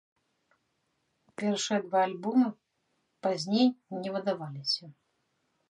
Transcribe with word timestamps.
Першыя 1.41 1.79
два 1.85 1.99
альбомы 2.07 2.49
пазней 3.27 3.67
не 4.05 4.09
выдаваліся. 4.19 4.85